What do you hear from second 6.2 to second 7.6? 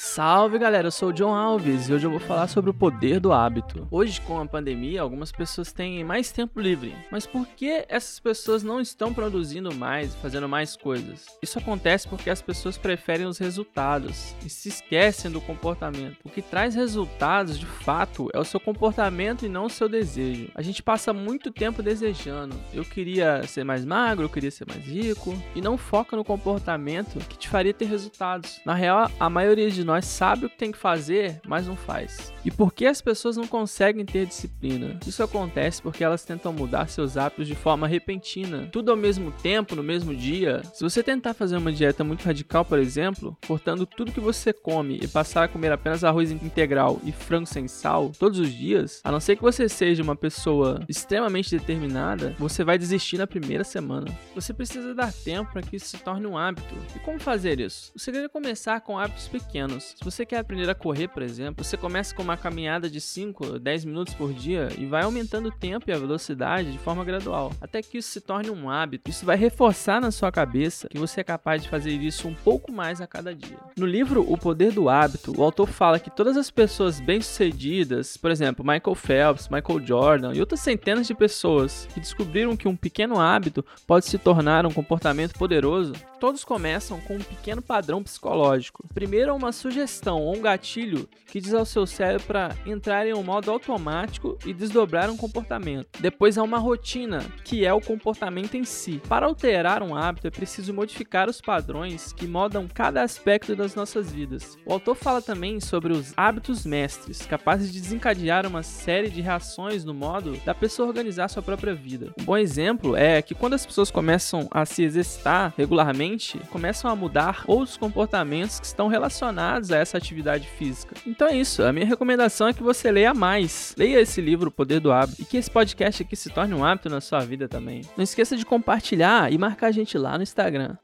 tempo livre, mas por